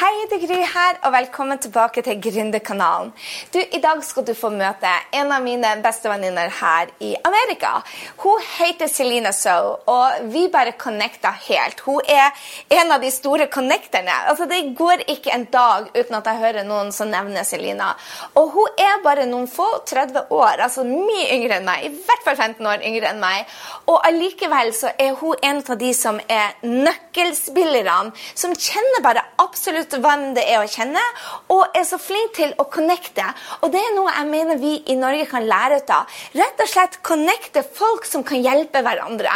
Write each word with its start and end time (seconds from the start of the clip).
Hei, 0.00 0.22
det 0.30 0.38
er 0.38 0.48
Gry 0.48 0.62
her, 0.64 0.94
og 1.04 1.12
velkommen 1.12 1.58
tilbake 1.60 2.00
til 2.00 2.16
Gründerkanalen. 2.24 3.10
Du, 3.52 3.58
I 3.60 3.80
dag 3.84 3.98
skal 4.00 4.24
du 4.24 4.30
få 4.32 4.48
møte 4.48 4.88
en 5.12 5.28
av 5.28 5.42
mine 5.44 5.74
beste 5.84 6.08
venninner 6.08 6.48
her 6.56 6.88
i 7.04 7.10
Amerika. 7.28 7.82
Hun 8.22 8.40
heter 8.54 8.88
Selina 8.88 9.28
So, 9.36 9.74
og 9.92 10.30
vi 10.32 10.46
bare 10.48 10.72
connecta 10.80 11.34
helt. 11.50 11.82
Hun 11.84 12.00
er 12.08 12.32
en 12.78 12.94
av 12.94 13.04
de 13.04 13.10
store 13.12 13.50
connecterne. 13.52 14.14
Altså, 14.30 14.46
Det 14.48 14.62
går 14.78 15.04
ikke 15.04 15.34
en 15.34 15.44
dag 15.52 15.90
uten 15.92 16.16
at 16.16 16.32
jeg 16.32 16.42
hører 16.46 16.64
noen 16.64 16.94
som 16.96 17.12
nevner 17.12 17.44
Selina. 17.44 17.90
Og 18.40 18.56
hun 18.56 18.80
er 18.80 19.04
bare 19.04 19.28
noen 19.28 19.50
få 19.52 19.68
30 19.84 20.32
år, 20.32 20.64
altså 20.64 20.86
mye 20.88 21.28
yngre 21.36 21.60
enn 21.60 21.68
meg. 21.68 21.84
I 21.84 21.92
hvert 22.08 22.24
fall 22.24 22.40
15 22.40 22.72
år 22.72 22.88
yngre 22.88 23.12
enn 23.12 23.20
meg. 23.20 23.52
Og 23.84 24.00
allikevel 24.00 24.72
så 24.80 24.96
er 24.96 25.12
hun 25.20 25.36
en 25.44 25.60
av 25.60 25.76
de 25.84 25.92
som 25.92 26.24
er 26.24 26.56
nøkkelspillerne, 26.64 28.16
som 28.32 28.56
kjenner 28.56 29.04
bare 29.04 29.28
absolutt 29.44 29.89
hvem 29.98 30.34
det 30.36 30.44
er 30.46 30.60
å 30.62 30.68
kjenne, 30.70 31.02
og 31.50 31.76
er 31.76 31.84
så 31.88 31.98
flink 32.00 32.36
til 32.38 32.54
å 32.60 32.66
connecte. 32.70 33.24
Og 33.60 33.72
det 33.74 33.80
er 33.82 33.94
noe 33.96 34.12
jeg 34.14 34.28
mener 34.30 34.60
vi 34.60 34.76
i 34.92 34.96
Norge 34.98 35.26
kan 35.30 35.46
lære 35.48 35.80
ut 35.80 35.92
av. 35.94 36.20
Rett 36.38 36.62
og 36.62 36.70
slett 36.70 37.00
connecte 37.06 37.64
folk 37.64 38.06
som 38.08 38.24
kan 38.26 38.42
hjelpe 38.44 38.82
hverandre. 38.86 39.32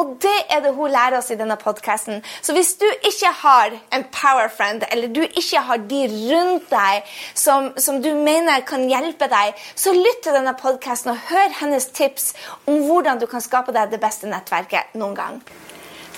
Og 0.00 0.16
det 0.22 0.36
er 0.50 0.64
det 0.64 0.74
hun 0.76 0.92
lærer 0.92 1.18
oss 1.20 1.30
i 1.32 1.38
denne 1.38 1.58
podkasten. 1.60 2.22
Så 2.42 2.56
hvis 2.56 2.74
du 2.80 2.86
ikke 2.88 3.32
har 3.42 3.76
en 3.94 4.06
power 4.14 4.50
friend, 4.52 4.86
eller 4.90 5.12
du 5.12 5.22
ikke 5.22 5.62
har 5.68 5.82
de 5.90 6.02
rundt 6.32 6.70
deg 6.72 7.12
som, 7.34 7.72
som 7.76 8.00
du 8.02 8.10
mener 8.16 8.64
kan 8.68 8.88
hjelpe 8.90 9.28
deg, 9.30 9.58
så 9.74 9.94
lytt 9.96 10.24
til 10.24 10.36
denne 10.36 10.56
podkasten 10.58 11.14
og 11.14 11.28
hør 11.30 11.60
hennes 11.60 11.90
tips 11.94 12.32
om 12.66 12.82
hvordan 12.88 13.20
du 13.22 13.28
kan 13.30 13.44
skape 13.44 13.74
deg 13.74 13.92
det 13.92 14.00
beste 14.02 14.30
nettverket 14.30 14.96
noen 14.98 15.18
gang. 15.18 15.42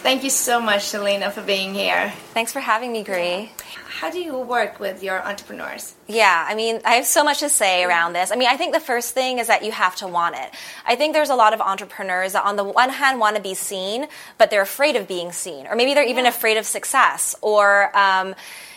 Thank 0.04 0.22
you 0.22 0.28
so 0.28 0.60
much, 0.60 0.82
Selena, 0.82 1.30
for 1.30 1.40
being 1.40 1.72
here. 1.72 2.12
Thanks 2.34 2.52
for 2.52 2.60
having 2.60 2.92
me, 2.92 3.02
Gry. 3.02 3.50
How 3.88 4.10
do 4.10 4.20
you 4.20 4.38
work 4.38 4.78
with 4.78 5.02
your 5.02 5.26
entrepreneurs? 5.26 5.94
Yeah, 6.06 6.44
I 6.46 6.54
mean, 6.54 6.82
I 6.84 6.96
have 6.96 7.06
so 7.06 7.24
much 7.24 7.40
to 7.40 7.48
say 7.48 7.84
around 7.84 8.12
this. 8.12 8.30
I 8.30 8.36
mean, 8.36 8.48
I 8.48 8.58
think 8.58 8.74
the 8.74 8.80
first 8.80 9.14
thing 9.14 9.38
is 9.38 9.46
that 9.46 9.64
you 9.64 9.72
have 9.72 9.96
to 9.96 10.06
want 10.06 10.34
it. 10.36 10.50
I 10.84 10.94
think 10.94 11.14
there's 11.14 11.30
a 11.30 11.34
lot 11.34 11.54
of 11.54 11.62
entrepreneurs 11.62 12.34
that, 12.34 12.44
on 12.44 12.56
the 12.56 12.64
one 12.64 12.90
hand, 12.90 13.18
want 13.18 13.36
to 13.36 13.42
be 13.42 13.54
seen, 13.54 14.06
but 14.36 14.50
they're 14.50 14.60
afraid 14.60 14.96
of 14.96 15.08
being 15.08 15.32
seen, 15.32 15.66
or 15.66 15.74
maybe 15.74 15.94
they're 15.94 16.04
even 16.06 16.24
yeah. 16.24 16.32
afraid 16.32 16.58
of 16.58 16.66
success, 16.66 17.34
or 17.40 17.90
um, 17.96 18.34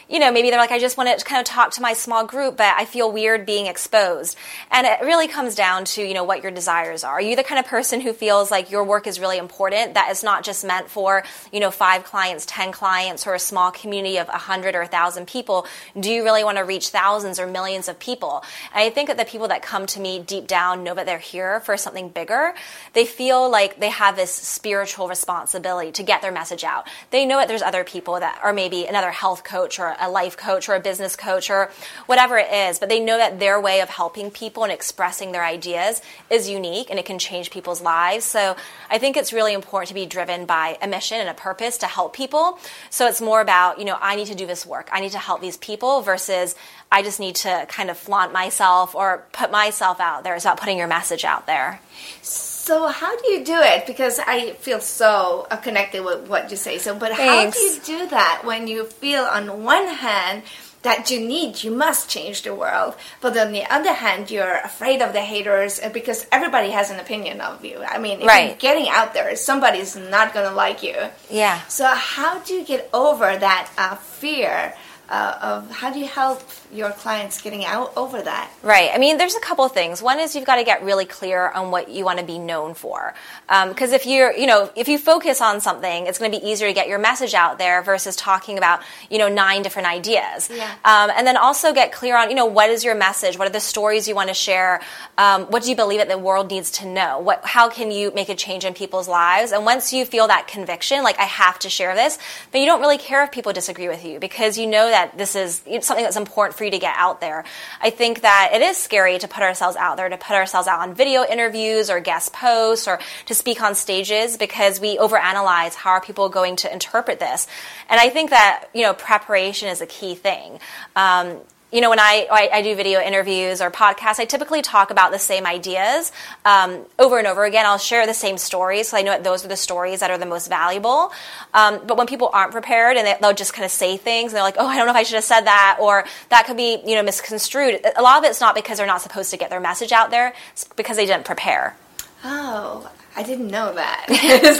you 0.09 0.19
know, 0.19 0.31
maybe 0.31 0.49
they're 0.49 0.59
like, 0.59 0.71
I 0.71 0.79
just 0.79 0.97
want 0.97 1.17
to 1.17 1.25
kind 1.25 1.39
of 1.39 1.45
talk 1.45 1.71
to 1.71 1.81
my 1.81 1.93
small 1.93 2.25
group, 2.25 2.57
but 2.57 2.73
I 2.77 2.85
feel 2.85 3.11
weird 3.11 3.45
being 3.45 3.65
exposed. 3.65 4.37
And 4.71 4.87
it 4.87 5.01
really 5.01 5.27
comes 5.27 5.53
down 5.53 5.85
to, 5.85 6.01
you 6.01 6.13
know, 6.13 6.23
what 6.23 6.41
your 6.41 6.51
desires 6.51 7.03
are. 7.03 7.13
Are 7.13 7.21
you 7.21 7.35
the 7.35 7.43
kind 7.43 7.59
of 7.59 7.65
person 7.65 7.99
who 7.99 8.13
feels 8.13 8.49
like 8.49 8.71
your 8.71 8.83
work 8.83 9.05
is 9.05 9.19
really 9.19 9.37
important, 9.37 9.95
that 9.95 10.09
it's 10.09 10.23
not 10.23 10.43
just 10.43 10.63
meant 10.63 10.89
for, 10.89 11.23
you 11.51 11.59
know, 11.59 11.71
five 11.71 12.05
clients, 12.05 12.45
10 12.45 12.71
clients, 12.71 13.27
or 13.27 13.33
a 13.33 13.39
small 13.39 13.71
community 13.71 14.17
of 14.17 14.27
100 14.27 14.75
or 14.75 14.81
1,000 14.81 15.27
people? 15.27 15.65
Do 15.99 16.09
you 16.09 16.23
really 16.23 16.43
want 16.43 16.57
to 16.57 16.63
reach 16.63 16.89
thousands 16.89 17.39
or 17.39 17.47
millions 17.47 17.89
of 17.89 17.99
people? 17.99 18.43
And 18.73 18.83
I 18.83 18.89
think 18.89 19.09
that 19.09 19.17
the 19.17 19.25
people 19.25 19.49
that 19.49 19.61
come 19.61 19.87
to 19.87 19.99
me 19.99 20.19
deep 20.19 20.47
down 20.47 20.83
know 20.83 20.93
that 20.93 21.05
they're 21.05 21.17
here 21.17 21.59
for 21.61 21.75
something 21.75 22.09
bigger. 22.09 22.53
They 22.93 23.05
feel 23.05 23.49
like 23.49 23.79
they 23.79 23.89
have 23.89 24.15
this 24.15 24.31
spiritual 24.31 25.09
responsibility 25.09 25.91
to 25.93 26.03
get 26.03 26.21
their 26.21 26.31
message 26.31 26.63
out. 26.63 26.87
They 27.11 27.25
know 27.25 27.37
that 27.37 27.49
there's 27.49 27.61
other 27.61 27.83
people 27.83 28.19
that 28.19 28.39
are 28.41 28.53
maybe 28.53 28.85
another 28.85 29.11
health 29.11 29.43
coach 29.43 29.79
or 29.79 29.96
a 29.99 30.09
life 30.09 30.37
coach 30.37 30.69
or 30.69 30.75
a 30.75 30.79
business 30.79 31.15
coach 31.15 31.49
or 31.49 31.71
whatever 32.05 32.37
it 32.37 32.51
is, 32.51 32.79
but 32.79 32.89
they 32.89 32.99
know 32.99 33.17
that 33.17 33.39
their 33.39 33.59
way 33.59 33.81
of 33.81 33.89
helping 33.89 34.31
people 34.31 34.63
and 34.63 34.71
expressing 34.71 35.31
their 35.31 35.43
ideas 35.43 36.01
is 36.29 36.49
unique 36.49 36.89
and 36.89 36.99
it 36.99 37.05
can 37.05 37.19
change 37.19 37.51
people's 37.51 37.81
lives. 37.81 38.25
So 38.25 38.55
I 38.89 38.97
think 38.97 39.17
it's 39.17 39.33
really 39.33 39.53
important 39.53 39.89
to 39.89 39.93
be 39.93 40.05
driven 40.05 40.45
by 40.45 40.77
a 40.81 40.87
mission 40.87 41.19
and 41.19 41.29
a 41.29 41.33
purpose 41.33 41.77
to 41.79 41.85
help 41.87 42.13
people. 42.13 42.59
So 42.89 43.07
it's 43.07 43.21
more 43.21 43.41
about, 43.41 43.79
you 43.79 43.85
know, 43.85 43.97
I 43.99 44.15
need 44.15 44.27
to 44.27 44.35
do 44.35 44.45
this 44.45 44.65
work. 44.65 44.89
I 44.91 44.99
need 44.99 45.11
to 45.11 45.19
help 45.19 45.41
these 45.41 45.57
people 45.57 46.01
versus 46.01 46.55
I 46.91 47.03
just 47.03 47.19
need 47.19 47.35
to 47.37 47.65
kind 47.67 47.89
of 47.89 47.97
flaunt 47.97 48.31
myself 48.33 48.95
or 48.95 49.25
put 49.33 49.51
myself 49.51 49.99
out 49.99 50.23
there. 50.23 50.35
It's 50.35 50.45
about 50.45 50.59
putting 50.59 50.77
your 50.77 50.87
message 50.87 51.25
out 51.25 51.45
there. 51.45 51.81
So 52.21 52.56
how 52.87 53.17
do 53.17 53.31
you 53.31 53.43
do 53.43 53.59
it? 53.59 53.85
Because 53.85 54.19
I 54.19 54.51
feel 54.53 54.79
so 54.79 55.47
connected 55.63 56.03
with 56.03 56.27
what 56.27 56.51
you 56.51 56.57
say. 56.57 56.77
So, 56.77 56.93
but 56.93 57.13
Thanks. 57.13 57.57
how 57.57 57.61
do 57.61 57.73
you 57.73 57.79
do 57.81 58.09
that 58.09 58.41
when 58.43 58.67
you 58.67 58.85
feel 58.85 59.23
on 59.23 59.63
one 59.63 59.87
hand 59.87 60.43
that 60.83 61.09
you 61.11 61.19
need, 61.19 61.63
you 61.63 61.71
must 61.71 62.09
change 62.09 62.43
the 62.43 62.53
world, 62.53 62.95
but 63.19 63.37
on 63.37 63.51
the 63.51 63.65
other 63.73 63.93
hand, 63.93 64.29
you're 64.29 64.57
afraid 64.63 65.01
of 65.01 65.11
the 65.11 65.21
haters 65.21 65.79
uh, 65.81 65.89
because 65.89 66.25
everybody 66.31 66.69
has 66.69 66.91
an 66.91 66.99
opinion 66.99 67.41
of 67.41 67.65
you. 67.65 67.83
I 67.83 67.97
mean, 67.97 68.21
if 68.21 68.27
right. 68.27 68.47
you're 68.49 68.57
getting 68.57 68.87
out 68.89 69.13
there, 69.13 69.35
somebody's 69.35 69.95
not 69.95 70.33
going 70.33 70.47
to 70.47 70.55
like 70.55 70.83
you. 70.83 70.95
Yeah. 71.29 71.59
So 71.67 71.87
how 71.87 72.39
do 72.39 72.53
you 72.53 72.63
get 72.63 72.89
over 72.93 73.35
that 73.37 73.69
uh, 73.77 73.95
fear? 73.95 74.73
Uh, 75.09 75.37
of 75.41 75.71
how 75.71 75.91
do 75.91 75.99
you 75.99 76.07
help 76.07 76.43
your 76.73 76.91
clients 76.91 77.41
getting 77.41 77.63
out 77.63 77.93
over 77.95 78.21
that? 78.21 78.51
Right. 78.61 78.89
I 78.93 78.97
mean, 78.97 79.17
there's 79.17 79.35
a 79.35 79.39
couple 79.39 79.63
of 79.63 79.71
things. 79.71 80.01
One 80.01 80.19
is 80.19 80.35
you've 80.35 80.45
got 80.45 80.57
to 80.57 80.65
get 80.65 80.83
really 80.83 81.05
clear 81.05 81.49
on 81.49 81.71
what 81.71 81.89
you 81.89 82.03
want 82.03 82.19
to 82.19 82.25
be 82.25 82.37
known 82.37 82.73
for. 82.73 83.13
Because 83.47 83.89
um, 83.89 83.95
if 83.95 84.05
you're, 84.05 84.33
you 84.33 84.47
know, 84.47 84.69
if 84.75 84.89
you 84.89 84.97
focus 84.97 85.39
on 85.39 85.61
something, 85.61 86.07
it's 86.07 86.19
going 86.19 86.31
to 86.31 86.39
be 86.39 86.45
easier 86.45 86.67
to 86.67 86.73
get 86.73 86.89
your 86.89 86.99
message 86.99 87.33
out 87.33 87.57
there 87.57 87.81
versus 87.81 88.15
talking 88.17 88.57
about, 88.57 88.81
you 89.09 89.17
know, 89.17 89.29
nine 89.29 89.61
different 89.61 89.87
ideas. 89.87 90.49
Yeah. 90.53 90.69
Um, 90.83 91.09
and 91.15 91.25
then 91.25 91.37
also 91.37 91.73
get 91.73 91.93
clear 91.93 92.17
on, 92.17 92.29
you 92.29 92.35
know, 92.35 92.45
what 92.45 92.69
is 92.69 92.83
your 92.83 92.95
message? 92.95 93.37
What 93.37 93.47
are 93.47 93.51
the 93.51 93.61
stories 93.61 94.07
you 94.07 94.15
want 94.15 94.27
to 94.27 94.33
share? 94.33 94.81
Um, 95.17 95.43
what 95.45 95.63
do 95.63 95.69
you 95.69 95.75
believe 95.75 95.99
that 95.99 96.09
the 96.09 96.17
world 96.17 96.51
needs 96.51 96.71
to 96.71 96.87
know? 96.87 97.19
What, 97.19 97.45
how 97.45 97.69
can 97.69 97.91
you 97.91 98.11
make 98.13 98.27
a 98.27 98.35
change 98.35 98.65
in 98.65 98.73
people's 98.73 99.07
lives? 99.07 99.53
And 99.53 99.63
once 99.63 99.93
you 99.93 100.03
feel 100.03 100.27
that 100.27 100.47
conviction, 100.47 101.03
like 101.03 101.17
I 101.17 101.23
have 101.23 101.59
to 101.59 101.69
share 101.69 101.95
this, 101.95 102.19
then 102.51 102.61
you 102.61 102.67
don't 102.67 102.81
really 102.81 102.97
care 102.97 103.23
if 103.23 103.31
people 103.31 103.53
disagree 103.53 103.87
with 103.87 104.03
you 104.03 104.19
because 104.19 104.57
you 104.57 104.67
know 104.67 104.89
that 104.89 104.96
that 104.97 105.17
this 105.17 105.35
is 105.35 105.61
something 105.81 106.03
that's 106.03 106.17
important 106.17 106.57
for 106.57 106.63
you 106.65 106.71
to 106.71 106.79
get 106.79 106.95
out 106.97 107.21
there. 107.21 107.43
I 107.79 107.91
think 107.91 108.21
that 108.21 108.51
it 108.53 108.61
is 108.61 108.77
scary 108.77 109.19
to 109.19 109.27
put 109.27 109.43
ourselves 109.43 109.77
out 109.77 109.97
there, 109.97 110.09
to 110.09 110.17
put 110.17 110.31
ourselves 110.31 110.67
out 110.67 110.79
on 110.79 110.95
video 110.95 111.23
interviews 111.23 111.89
or 111.91 111.99
guest 111.99 112.33
posts 112.33 112.87
or 112.87 112.99
to 113.27 113.35
speak 113.35 113.61
on 113.61 113.75
stages 113.75 114.37
because 114.37 114.79
we 114.79 114.97
overanalyze 114.97 115.75
how 115.75 115.91
are 115.91 116.01
people 116.01 116.29
going 116.29 116.55
to 116.57 116.73
interpret 116.73 117.19
this. 117.19 117.47
And 117.89 117.99
I 117.99 118.09
think 118.09 118.31
that, 118.31 118.65
you 118.73 118.81
know, 118.81 118.93
preparation 118.93 119.69
is 119.69 119.81
a 119.81 119.85
key 119.85 120.15
thing. 120.15 120.59
Um, 120.95 121.37
you 121.71 121.81
know, 121.81 121.89
when 121.89 121.99
I, 121.99 122.49
I, 122.53 122.61
do 122.61 122.75
video 122.75 123.01
interviews 123.01 123.59
or 123.59 123.69
podcasts, 123.69 124.19
I 124.19 124.25
typically 124.25 124.61
talk 124.61 124.89
about 124.89 125.11
the 125.11 125.19
same 125.19 125.45
ideas 125.45 126.13
um, 126.45 126.85
over 126.97 127.17
and 127.17 127.27
over 127.27 127.43
again. 127.43 127.65
I'll 127.65 127.77
share 127.77 128.07
the 128.07 128.13
same 128.13 128.37
stories, 128.37 128.87
so 128.87 128.97
I 128.97 129.01
know 129.01 129.11
that 129.11 129.25
those 129.25 129.43
are 129.43 129.49
the 129.49 129.57
stories 129.57 129.99
that 129.99 130.09
are 130.09 130.17
the 130.17 130.25
most 130.25 130.47
valuable. 130.47 131.11
Um, 131.53 131.81
but 131.85 131.97
when 131.97 132.07
people 132.07 132.29
aren't 132.31 132.53
prepared 132.53 132.95
and 132.95 133.05
they, 133.05 133.17
will 133.21 133.33
just 133.33 133.53
kind 133.53 133.65
of 133.65 133.71
say 133.71 133.97
things, 133.97 134.31
and 134.31 134.37
they're 134.37 134.43
like, 134.43 134.55
"Oh, 134.57 134.65
I 134.65 134.77
don't 134.77 134.85
know 134.85 134.91
if 134.91 134.97
I 134.97 135.03
should 135.03 135.15
have 135.15 135.25
said 135.25 135.41
that," 135.41 135.77
or 135.81 136.05
that 136.29 136.45
could 136.45 136.55
be, 136.55 136.81
you 136.85 136.95
know, 136.95 137.03
misconstrued. 137.03 137.85
A 137.97 138.01
lot 138.01 138.17
of 138.17 138.29
it's 138.29 138.39
not 138.39 138.55
because 138.55 138.77
they're 138.77 138.87
not 138.87 139.01
supposed 139.01 139.31
to 139.31 139.37
get 139.37 139.49
their 139.49 139.59
message 139.59 139.91
out 139.91 140.09
there; 140.09 140.33
it's 140.53 140.63
because 140.63 140.95
they 140.95 141.05
didn't 141.05 141.25
prepare. 141.25 141.75
Oh, 142.23 142.89
I 143.17 143.23
didn't 143.23 143.47
know 143.47 143.73
that. 143.73 144.05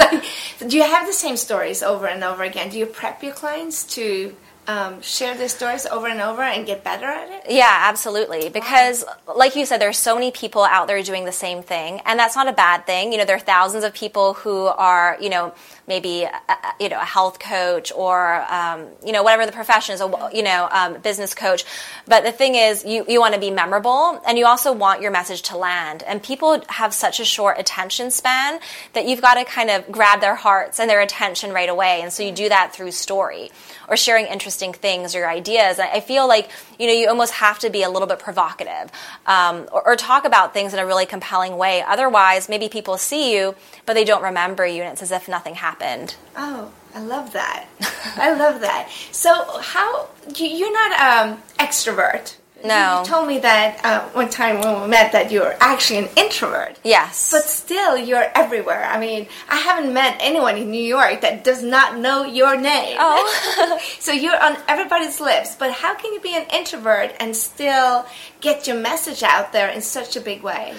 like, 0.60 0.70
do 0.70 0.76
you 0.76 0.84
have 0.84 1.08
the 1.08 1.14
same 1.14 1.38
stories 1.38 1.82
over 1.82 2.06
and 2.08 2.22
over 2.24 2.44
again? 2.44 2.70
Do 2.70 2.78
you 2.78 2.86
prep 2.86 3.24
your 3.24 3.34
clients 3.34 3.84
to 3.96 4.36
um, 4.68 5.02
share 5.02 5.36
their 5.36 5.48
stories 5.48 5.86
over 5.86 6.08
and 6.08 6.22
over 6.22 6.42
and 6.42 6.66
get 6.66 6.84
better 6.84 7.06
at 7.06 7.30
it? 7.30 7.52
Yeah, 7.52 7.84
absolutely. 7.90 8.50
Because, 8.50 9.06
wow. 9.28 9.36
like 9.36 9.56
you 9.56 9.66
said, 9.66 9.80
there's 9.80 9.98
so 9.98 10.14
many 10.14 10.32
people 10.32 10.64
out 10.64 10.88
there 10.88 11.02
doing 11.02 11.26
the 11.26 11.32
same 11.32 11.64
thing, 11.64 12.02
and 12.06 12.20
that's 12.20 12.36
not 12.36 12.48
a 12.48 12.54
bad 12.54 12.86
thing. 12.86 13.12
You 13.12 13.18
know, 13.18 13.26
there 13.26 13.38
are 13.38 13.40
thousands 13.40 13.86
of 13.86 13.94
people 13.94 14.34
who 14.34 14.66
are, 14.66 15.18
you 15.22 15.30
know, 15.30 15.54
maybe 15.88 16.24
a, 16.24 16.34
you 16.82 16.90
know 16.90 17.00
a 17.00 17.06
health 17.06 17.40
coach 17.40 17.94
or 17.96 18.46
um, 18.52 18.88
you 19.06 19.14
know 19.14 19.24
whatever 19.24 19.46
the 19.46 19.54
profession 19.54 19.96
is, 19.96 20.02
a 20.02 20.30
you 20.34 20.44
know 20.44 20.68
um, 20.72 21.00
business 21.02 21.34
coach. 21.34 21.64
But 22.06 22.24
the 22.24 22.34
thing 22.34 22.56
is, 22.56 22.84
you 22.84 23.06
you 23.08 23.22
want 23.22 23.34
to 23.36 23.40
be 23.40 23.52
memorable, 23.52 24.22
and 24.28 24.38
you 24.38 24.46
also 24.46 24.74
want 24.74 25.02
your 25.02 25.12
message 25.12 25.44
to 25.44 25.58
land. 25.58 26.04
And 26.04 26.22
people 26.22 26.62
have 26.68 26.94
such 26.94 27.22
a 27.22 27.26
short 27.26 27.58
attention 27.58 28.12
span 28.12 28.60
that 28.94 29.08
you've 29.08 29.22
got 29.22 29.36
to 29.36 29.46
kind 29.46 29.70
of 29.70 29.90
grab 29.90 30.20
their 30.20 30.36
hearts 30.36 30.80
and 30.80 30.90
their 30.90 31.00
attention 31.02 31.54
right 31.54 31.70
away. 31.70 32.02
And 32.02 32.12
so 32.12 32.22
you 32.22 32.34
do 32.34 32.50
that 32.50 32.74
through 32.74 32.92
story 32.92 33.52
or 33.88 33.96
sharing 33.96 34.26
interesting 34.26 34.57
things 34.74 35.16
or 35.16 35.28
ideas. 35.28 35.80
I 35.80 36.00
feel 36.00 36.28
like 36.28 36.50
you 36.80 36.88
know 36.88 36.94
you 36.94 37.08
almost 37.08 37.34
have 37.34 37.60
to 37.60 37.70
be 37.70 37.84
a 37.84 37.90
little 37.90 38.08
bit 38.08 38.20
provocative 38.20 38.92
um, 39.26 39.68
or, 39.72 39.88
or 39.88 39.96
talk 39.96 40.26
about 40.26 40.54
things 40.54 40.74
in 40.74 40.80
a 40.80 40.86
really 40.86 41.06
compelling 41.06 41.58
way. 41.58 41.82
Otherwise, 41.82 42.50
maybe 42.50 42.70
people 42.70 42.98
see 42.98 43.36
you, 43.36 43.56
but 43.86 43.94
they 43.94 44.04
don't 44.04 44.24
remember 44.24 44.66
you, 44.66 44.82
and 44.82 44.94
it's 44.94 45.02
as 45.02 45.12
if 45.12 45.28
nothing 45.28 45.56
happened. 45.56 46.16
Oh, 46.36 46.72
I 46.94 47.02
love 47.02 47.34
that. 47.34 47.68
I 48.16 48.34
love 48.34 48.62
that. 48.62 48.90
So, 49.12 49.60
how 49.62 50.10
you're 50.36 50.74
not 50.74 51.00
um 51.00 51.44
extrovert? 51.60 52.36
No. 52.64 53.00
You 53.00 53.06
told 53.06 53.28
me 53.28 53.40
that 53.40 53.84
uh, 53.84 54.10
one 54.10 54.30
time 54.30 54.62
when 54.62 54.82
we 54.82 54.88
met 54.88 55.12
that 55.12 55.32
you're 55.32 55.56
actually 55.60 56.00
an 56.00 56.10
introvert. 56.16 56.78
Yes. 56.84 57.32
But 57.32 57.44
still, 57.44 57.98
you're 57.98 58.30
everywhere. 58.36 58.84
I 58.86 59.00
mean, 59.00 59.28
I 59.50 59.58
haven't 59.58 59.94
met 59.94 60.18
anyone 60.20 60.58
in 60.58 60.72
New 60.72 60.84
York 60.84 61.22
that 61.22 61.44
does 61.44 61.64
not 61.64 61.98
know 61.98 62.24
your 62.24 62.60
name. 62.60 62.98
Oh. 63.00 63.80
so 64.00 64.12
you're 64.12 64.42
on 64.42 64.58
everybody's 64.68 65.20
lips. 65.20 65.56
But 65.56 65.72
how 65.72 65.96
can 65.96 66.14
you 66.14 66.20
be 66.20 66.36
an 66.36 66.46
introvert 66.54 67.14
and 67.20 67.36
still 67.36 68.06
get 68.42 68.68
your 68.68 68.78
message 68.80 69.24
out 69.24 69.54
there 69.54 69.70
in 69.70 69.82
such 69.82 70.16
a 70.16 70.22
big 70.22 70.42
way? 70.44 70.74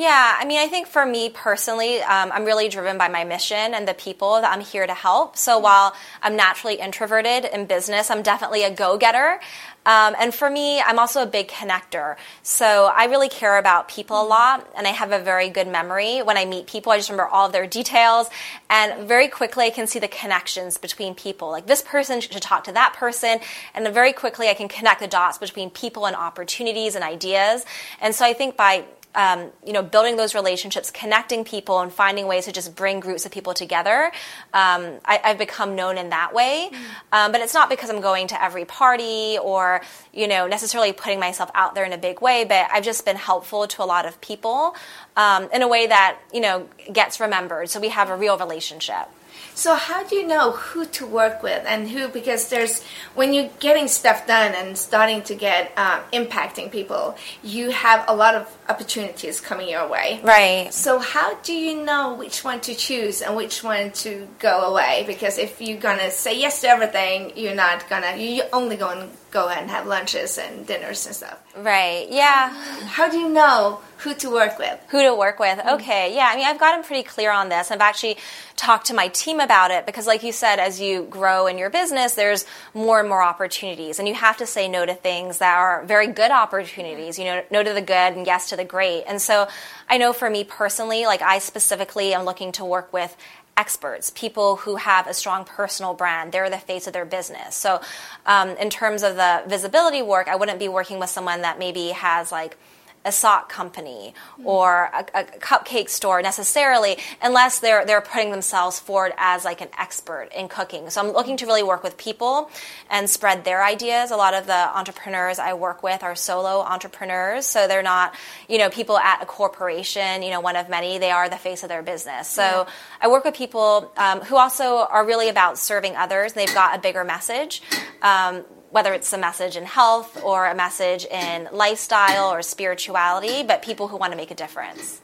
Yeah, 0.00 0.38
I 0.40 0.46
mean, 0.46 0.58
I 0.58 0.66
think 0.66 0.86
for 0.86 1.04
me 1.04 1.28
personally, 1.28 2.00
um, 2.00 2.32
I'm 2.32 2.46
really 2.46 2.70
driven 2.70 2.96
by 2.96 3.08
my 3.08 3.24
mission 3.24 3.74
and 3.74 3.86
the 3.86 3.92
people 3.92 4.40
that 4.40 4.50
I'm 4.50 4.62
here 4.62 4.86
to 4.86 4.94
help. 4.94 5.36
So 5.36 5.58
while 5.58 5.94
I'm 6.22 6.36
naturally 6.36 6.76
introverted 6.76 7.44
in 7.44 7.66
business, 7.66 8.10
I'm 8.10 8.22
definitely 8.22 8.64
a 8.64 8.70
go 8.70 8.96
getter. 8.96 9.40
Um, 9.84 10.16
and 10.18 10.34
for 10.34 10.48
me, 10.48 10.80
I'm 10.80 10.98
also 10.98 11.22
a 11.22 11.26
big 11.26 11.48
connector. 11.48 12.16
So 12.42 12.90
I 12.96 13.04
really 13.04 13.28
care 13.28 13.58
about 13.58 13.88
people 13.88 14.22
a 14.22 14.24
lot, 14.24 14.66
and 14.74 14.86
I 14.86 14.90
have 14.90 15.12
a 15.12 15.18
very 15.18 15.50
good 15.50 15.68
memory. 15.68 16.22
When 16.22 16.38
I 16.38 16.46
meet 16.46 16.66
people, 16.66 16.92
I 16.92 16.96
just 16.96 17.10
remember 17.10 17.28
all 17.28 17.44
of 17.44 17.52
their 17.52 17.66
details, 17.66 18.30
and 18.70 19.06
very 19.06 19.28
quickly 19.28 19.66
I 19.66 19.70
can 19.70 19.86
see 19.86 19.98
the 19.98 20.08
connections 20.08 20.78
between 20.78 21.14
people. 21.14 21.50
Like 21.50 21.66
this 21.66 21.82
person 21.82 22.22
should 22.22 22.40
talk 22.40 22.64
to 22.64 22.72
that 22.72 22.94
person, 22.94 23.38
and 23.74 23.84
then 23.84 23.92
very 23.92 24.14
quickly 24.14 24.48
I 24.48 24.54
can 24.54 24.68
connect 24.68 25.00
the 25.00 25.08
dots 25.08 25.36
between 25.36 25.68
people 25.68 26.06
and 26.06 26.16
opportunities 26.16 26.94
and 26.94 27.04
ideas. 27.04 27.66
And 28.00 28.14
so 28.14 28.24
I 28.24 28.32
think 28.32 28.56
by 28.56 28.84
um, 29.14 29.50
you 29.66 29.72
know, 29.72 29.82
building 29.82 30.16
those 30.16 30.34
relationships, 30.34 30.90
connecting 30.90 31.44
people, 31.44 31.80
and 31.80 31.92
finding 31.92 32.26
ways 32.26 32.44
to 32.44 32.52
just 32.52 32.76
bring 32.76 33.00
groups 33.00 33.26
of 33.26 33.32
people 33.32 33.54
together. 33.54 34.12
Um, 34.54 35.00
I, 35.04 35.20
have 35.24 35.38
become 35.38 35.74
known 35.74 35.98
in 35.98 36.10
that 36.10 36.32
way, 36.32 36.70
mm. 36.72 36.76
um, 37.12 37.32
but 37.32 37.40
it's 37.40 37.54
not 37.54 37.68
because 37.68 37.90
I'm 37.90 38.00
going 38.00 38.28
to 38.28 38.42
every 38.42 38.64
party 38.64 39.38
or 39.42 39.80
you 40.12 40.28
know 40.28 40.46
necessarily 40.46 40.92
putting 40.92 41.18
myself 41.18 41.50
out 41.54 41.74
there 41.74 41.84
in 41.84 41.92
a 41.92 41.98
big 41.98 42.20
way. 42.20 42.44
But 42.44 42.68
I've 42.72 42.84
just 42.84 43.04
been 43.04 43.16
helpful 43.16 43.66
to 43.66 43.82
a 43.82 43.86
lot 43.86 44.06
of 44.06 44.20
people 44.20 44.76
um, 45.16 45.48
in 45.52 45.62
a 45.62 45.68
way 45.68 45.86
that 45.86 46.18
you 46.32 46.40
know 46.40 46.68
gets 46.92 47.20
remembered. 47.20 47.68
So 47.68 47.80
we 47.80 47.88
have 47.88 48.10
a 48.10 48.16
real 48.16 48.38
relationship. 48.38 49.08
So 49.54 49.74
how 49.74 50.04
do 50.04 50.16
you 50.16 50.26
know 50.26 50.52
who 50.52 50.86
to 50.86 51.06
work 51.06 51.42
with 51.42 51.64
and 51.66 51.88
who? 51.88 52.08
Because 52.08 52.48
there's 52.48 52.82
when 53.14 53.34
you're 53.34 53.50
getting 53.60 53.88
stuff 53.88 54.26
done 54.26 54.54
and 54.54 54.76
starting 54.76 55.22
to 55.24 55.34
get 55.34 55.76
um, 55.76 56.00
impacting 56.12 56.70
people, 56.70 57.16
you 57.42 57.70
have 57.70 58.04
a 58.08 58.14
lot 58.14 58.34
of 58.34 58.56
opportunities 58.68 59.40
coming 59.40 59.68
your 59.68 59.88
way. 59.88 60.20
Right. 60.22 60.72
So 60.72 60.98
how 60.98 61.34
do 61.42 61.52
you 61.52 61.84
know 61.84 62.14
which 62.14 62.44
one 62.44 62.60
to 62.62 62.74
choose 62.74 63.22
and 63.22 63.36
which 63.36 63.62
one 63.62 63.90
to 64.04 64.28
go 64.38 64.62
away? 64.70 65.04
Because 65.06 65.38
if 65.38 65.60
you're 65.60 65.80
gonna 65.80 66.10
say 66.10 66.38
yes 66.38 66.60
to 66.62 66.68
everything, 66.68 67.32
you're 67.36 67.54
not 67.54 67.88
gonna. 67.88 68.16
You're 68.16 68.46
only 68.52 68.76
going 68.76 69.00
to 69.00 69.08
go 69.30 69.48
and 69.48 69.70
have 69.70 69.86
lunches 69.86 70.38
and 70.38 70.66
dinners 70.66 71.06
and 71.06 71.14
stuff. 71.14 71.38
Right. 71.56 72.06
Yeah. 72.10 72.50
How 72.86 73.08
do 73.08 73.18
you 73.18 73.28
know 73.28 73.80
who 74.00 74.14
to 74.14 74.30
work 74.30 74.58
with? 74.58 74.80
Who 74.88 75.02
to 75.02 75.14
work 75.14 75.38
with? 75.38 75.58
Okay. 75.58 76.14
Yeah. 76.14 76.28
I 76.32 76.36
mean, 76.36 76.46
I've 76.46 76.58
gotten 76.58 76.82
pretty 76.82 77.02
clear 77.02 77.30
on 77.30 77.48
this. 77.50 77.70
I've 77.70 77.80
actually 77.80 78.16
talked 78.56 78.86
to 78.86 78.94
my 78.94 79.08
team 79.08 79.40
about 79.40 79.70
it 79.70 79.84
because, 79.84 80.06
like 80.06 80.22
you 80.22 80.32
said, 80.32 80.58
as 80.58 80.80
you 80.80 81.04
grow 81.04 81.46
in 81.46 81.58
your 81.58 81.70
business, 81.70 82.14
there's 82.14 82.46
more 82.72 83.00
and 83.00 83.08
more 83.08 83.22
opportunities, 83.22 83.98
and 83.98 84.08
you 84.08 84.14
have 84.14 84.38
to 84.38 84.46
say 84.46 84.68
no 84.68 84.86
to 84.86 84.94
things 84.94 85.38
that 85.38 85.56
are 85.56 85.84
very 85.84 86.06
good 86.06 86.30
opportunities. 86.30 87.18
You 87.18 87.26
know, 87.26 87.44
no 87.50 87.62
to 87.62 87.72
the 87.72 87.82
good 87.82 88.16
and 88.16 88.26
yes 88.26 88.48
to 88.50 88.56
the 88.56 88.64
great. 88.64 89.04
And 89.06 89.20
so, 89.20 89.48
I 89.88 89.98
know 89.98 90.12
for 90.12 90.30
me 90.30 90.44
personally, 90.44 91.04
like 91.04 91.20
I 91.22 91.38
specifically 91.38 92.14
am 92.14 92.24
looking 92.24 92.52
to 92.52 92.64
work 92.64 92.92
with 92.92 93.14
experts, 93.56 94.10
people 94.14 94.56
who 94.56 94.76
have 94.76 95.06
a 95.06 95.12
strong 95.12 95.44
personal 95.44 95.92
brand. 95.92 96.32
They're 96.32 96.48
the 96.48 96.56
face 96.56 96.86
of 96.86 96.94
their 96.94 97.04
business. 97.04 97.54
So, 97.54 97.82
um, 98.24 98.50
in 98.50 98.70
terms 98.70 99.02
of 99.02 99.16
the 99.16 99.42
visibility 99.46 100.00
work, 100.00 100.28
I 100.28 100.36
wouldn't 100.36 100.58
be 100.58 100.68
working 100.68 100.98
with 100.98 101.10
someone 101.10 101.42
that 101.42 101.58
maybe 101.58 101.88
has 101.88 102.32
like 102.32 102.56
a 103.04 103.12
sock 103.12 103.48
company 103.48 104.12
or 104.44 104.90
a, 104.92 105.06
a, 105.14 105.24
cupcake 105.38 105.88
store 105.88 106.20
necessarily 106.20 106.98
unless 107.22 107.58
they're 107.58 107.86
they're 107.86 108.02
putting 108.02 108.30
themselves 108.30 108.78
forward 108.78 109.14
as 109.16 109.42
like 109.42 109.62
an 109.62 109.68
expert 109.78 110.28
in 110.36 110.48
cooking. 110.48 110.90
So 110.90 111.00
I'm 111.00 111.12
looking 111.12 111.38
to 111.38 111.46
really 111.46 111.62
work 111.62 111.82
with 111.82 111.96
people 111.96 112.50
and 112.90 113.08
spread 113.08 113.44
their 113.44 113.64
ideas. 113.64 114.10
A 114.10 114.16
lot 114.16 114.34
of 114.34 114.46
the 114.46 114.52
entrepreneurs 114.52 115.38
I 115.38 115.54
work 115.54 115.82
with 115.82 116.02
are 116.02 116.14
solo 116.14 116.60
entrepreneurs, 116.60 117.46
so 117.46 117.66
they're 117.66 117.82
not, 117.82 118.14
you 118.48 118.58
know, 118.58 118.68
people 118.68 118.98
at 118.98 119.22
a 119.22 119.26
corporation, 119.26 120.22
you 120.22 120.30
know, 120.30 120.40
one 120.40 120.56
of 120.56 120.68
many. 120.68 120.98
They 120.98 121.10
are 121.10 121.30
the 121.30 121.36
face 121.36 121.62
of 121.62 121.70
their 121.70 121.82
business. 121.82 122.28
So 122.28 122.42
yeah. 122.42 122.68
I 123.00 123.08
work 123.08 123.24
with 123.24 123.34
people 123.34 123.90
um, 123.96 124.20
who 124.20 124.36
also 124.36 124.76
are 124.76 125.06
really 125.06 125.30
about 125.30 125.56
serving 125.56 125.96
others. 125.96 126.34
They've 126.34 126.52
got 126.52 126.76
a 126.76 126.80
bigger 126.80 127.04
message. 127.04 127.62
Um, 128.02 128.44
whether 128.70 128.92
it's 128.92 129.12
a 129.12 129.18
message 129.18 129.56
in 129.56 129.64
health 129.64 130.22
or 130.22 130.46
a 130.46 130.54
message 130.54 131.04
in 131.04 131.48
lifestyle 131.52 132.32
or 132.32 132.42
spirituality, 132.42 133.42
but 133.42 133.62
people 133.62 133.88
who 133.88 133.96
want 133.96 134.12
to 134.12 134.16
make 134.16 134.30
a 134.30 134.34
difference. 134.34 135.00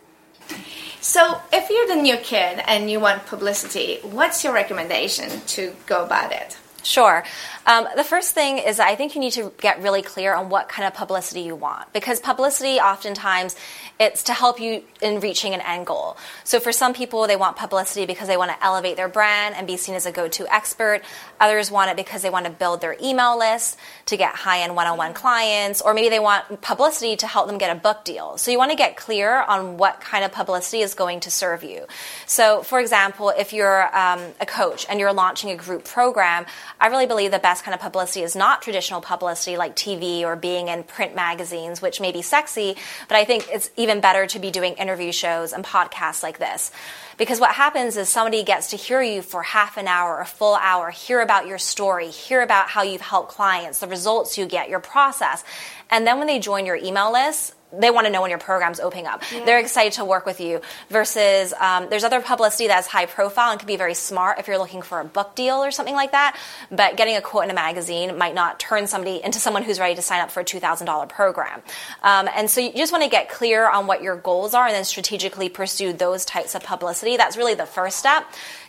So, 1.01 1.41
if 1.53 1.71
you're 1.71 1.87
the 1.89 2.03
new 2.03 2.17
kid 2.17 2.63
and 2.67 2.91
you 2.91 3.01
want 3.01 3.27
publicity, 3.27 3.99
what's 4.03 4.43
your 4.45 4.53
recommendation 4.53 5.41
to 5.49 5.75
go 5.87 6.05
about 6.05 6.33
it? 6.33 6.59
Sure. 6.87 7.25
Um, 7.67 7.88
the 7.97 8.05
first 8.05 8.33
thing 8.33 8.59
is 8.59 8.79
I 8.79 8.94
think 8.94 9.17
you 9.17 9.21
need 9.21 9.33
to 9.33 9.53
get 9.59 9.83
really 9.83 10.03
clear 10.03 10.33
on 10.37 10.50
what 10.50 10.69
kind 10.69 10.87
of 10.87 10.94
publicity 10.94 11.41
you 11.41 11.56
want 11.56 11.93
because 11.93 12.21
publicity 12.21 12.79
oftentimes 12.79 13.56
it's 13.99 14.23
to 14.25 14.33
help 14.33 14.61
you 14.61 14.85
in 15.03 15.19
reaching 15.19 15.53
an 15.53 15.61
end 15.62 15.87
goal. 15.87 16.17
So 16.44 16.61
for 16.61 16.71
some 16.71 16.94
people 16.94 17.27
they 17.27 17.35
want 17.35 17.56
publicity 17.56 18.06
because 18.06 18.29
they 18.29 18.37
want 18.37 18.53
to 18.53 18.65
elevate 18.65 18.97
their 18.97 19.09
brand 19.09 19.56
and 19.56 19.67
be 19.67 19.77
seen 19.77 19.97
as 19.97 20.06
a 20.06 20.12
go-to 20.12 20.47
expert. 20.47 21.03
Others 21.41 21.73
want 21.73 21.91
it 21.91 21.97
because 21.97 22.23
they 22.23 22.31
want 22.31 22.47
to 22.47 22.53
build 22.53 22.81
their 22.81 22.94
email 23.03 23.37
list 23.37 23.77
to 24.06 24.17
get 24.17 24.37
high-end 24.37 24.77
one-on-one 24.77 25.12
clients 25.12 25.81
or 25.81 25.93
maybe 25.93 26.09
they 26.09 26.21
want 26.21 26.61
publicity 26.61 27.17
to 27.17 27.27
help 27.27 27.49
them 27.49 27.59
get 27.59 27.77
a 27.77 27.81
book 27.81 28.05
deal. 28.05 28.38
So 28.38 28.53
you 28.53 28.59
want 28.59 28.71
to 28.71 28.77
get 28.77 28.97
clear 28.97 29.43
on 29.43 29.77
what 29.77 30.00
kind 30.00 30.25
of 30.25 30.31
publicity 30.31 30.83
is 30.83 30.94
going 30.94 31.19
to 31.21 31.33
serve 31.33 31.65
you. 31.65 31.87
So 32.27 32.62
for 32.62 32.79
example, 32.79 33.31
if 33.31 33.53
you're 33.53 33.85
um, 33.97 34.21
a 34.41 34.47
coach 34.47 34.87
and 34.88 35.00
you're 35.00 35.12
launching 35.12 35.50
a 35.50 35.56
group 35.56 35.85
program, 35.85 36.47
I 36.78 36.88
really 36.88 37.06
believe 37.06 37.31
the 37.31 37.38
best 37.38 37.64
kind 37.64 37.75
of 37.75 37.81
publicity 37.81 38.23
is 38.23 38.37
not 38.37 38.61
traditional 38.61 39.00
publicity 39.00 39.56
like 39.56 39.75
TV 39.75 40.23
or 40.23 40.37
being 40.37 40.69
in 40.69 40.82
print 40.84 41.14
magazines, 41.14 41.81
which 41.81 42.00
may 42.00 42.12
be 42.12 42.20
sexy, 42.20 42.76
but 43.08 43.17
I 43.17 43.25
think 43.25 43.46
it's 43.50 43.70
even 43.76 44.00
better 44.00 44.26
to 44.26 44.38
be 44.38 44.50
doing 44.50 44.75
interview 44.75 45.11
shows 45.11 45.55
and 45.55 45.64
podcasts 45.64 46.23
like 46.23 46.38
this. 46.38 46.70
Because 47.17 47.40
what 47.40 47.52
happens 47.52 47.96
is 47.96 48.11
somebody 48.11 48.44
gets 48.44 48.70
to 48.70 48.76
hear 48.76 49.00
you 49.00 49.23
for 49.23 49.43
half 49.43 49.78
an 49.78 49.88
hour, 49.88 50.20
a 50.20 50.26
full 50.26 50.55
hour, 50.56 50.90
hear 50.90 51.23
about 51.23 51.46
your 51.46 51.56
story, 51.56 52.11
hear 52.11 52.43
about 52.43 52.69
how 52.69 52.82
you've 52.82 53.00
helped 53.00 53.31
clients, 53.31 53.78
the 53.78 53.87
results 53.87 54.37
you 54.37 54.44
get, 54.44 54.69
your 54.69 54.81
process. 54.81 55.43
And 55.90 56.06
then 56.06 56.19
when 56.19 56.26
they 56.26 56.38
join 56.38 56.67
your 56.67 56.76
email 56.76 57.11
list, 57.11 57.55
they 57.73 57.91
want 57.91 58.07
to 58.07 58.13
know 58.13 58.23
when 58.23 58.31
your 58.31 58.39
program's 58.39 58.81
opening 58.81 59.07
up. 59.07 59.23
Yeah. 59.33 59.45
They're 59.45 59.59
excited 59.59 59.95
to 59.95 60.05
work 60.05 60.25
with 60.25 60.40
you. 60.40 60.61
Versus 60.88 61.52
um, 61.59 61.88
there's 61.90 62.05
other 62.05 62.21
publicity 62.21 62.69
that's 62.69 62.87
high 62.87 63.07
profile 63.07 63.50
and 63.50 63.59
can 63.59 63.67
be 63.67 63.76
very 63.76 63.95
smart 63.95 64.38
if 64.38 64.47
you're 64.47 64.59
looking 64.59 64.83
for 64.83 65.00
a 65.00 65.05
book 65.05 65.35
deal 65.35 65.57
or 65.57 65.71
something 65.71 65.95
like 65.95 66.12
that. 66.12 66.38
But 66.71 66.97
getting 66.97 67.17
a 67.17 67.21
quote 67.21 67.45
in 67.45 67.50
a 67.50 67.55
magazine 67.55 68.17
might 68.19 68.35
not 68.35 68.61
turn 68.61 68.87
somebody 68.87 69.21
into 69.23 69.38
someone 69.38 69.62
who's 69.62 69.81
ready 69.81 69.95
to 69.97 70.02
sign 70.02 70.21
up 70.21 70.31
for 70.31 70.40
a 70.40 70.45
two 70.45 70.61
thousand 70.61 70.87
dollar 70.87 71.07
program. 71.07 71.61
Um, 72.02 72.29
and 72.35 72.49
so 72.49 72.61
you 72.61 72.73
just 72.73 72.93
want 72.93 73.05
to 73.05 73.11
get 73.11 73.29
clear 73.29 73.69
on 73.69 73.87
what 73.87 74.02
your 74.02 74.17
goals 74.17 74.55
are 74.55 74.67
and 74.67 74.75
then 74.75 74.85
strategically 74.85 75.49
pursue 75.49 75.93
those 75.93 76.25
types 76.25 76.55
of 76.55 76.62
publicity. 76.62 77.17
That's 77.17 77.37
really 77.37 77.55
the 77.55 77.67
first 77.67 77.99
step 77.99 78.25